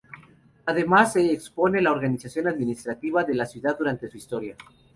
Además, 0.65 1.13
se 1.13 1.31
expone 1.31 1.79
la 1.79 1.91
organización 1.91 2.47
administrativa 2.47 3.23
de 3.23 3.35
la 3.35 3.45
ciudad 3.45 3.77
durante 3.77 4.09
su 4.09 4.17
historia. 4.17 4.55